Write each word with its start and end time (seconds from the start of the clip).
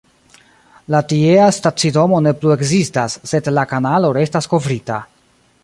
La 0.93 1.01
tiea 1.11 1.49
stacidomo 1.57 2.21
ne 2.27 2.33
plu 2.39 2.55
ekzistas, 2.55 3.19
sed 3.33 3.51
la 3.59 3.67
kanalo 3.75 4.13
restas 4.19 4.51
kovrita. 4.55 4.99